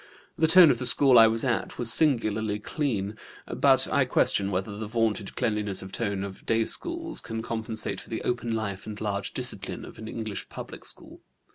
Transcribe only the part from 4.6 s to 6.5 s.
the vaunted cleanliness of tone of